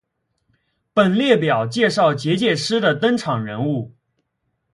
[0.93, 3.93] 本列表介绍结界师的登场人物。